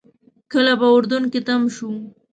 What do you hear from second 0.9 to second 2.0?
اردن کې تم شو.